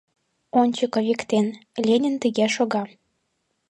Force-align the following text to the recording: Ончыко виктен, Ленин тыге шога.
Ончыко 0.61 0.99
виктен, 1.07 1.47
Ленин 1.85 2.15
тыге 2.21 2.47
шога. 2.55 2.83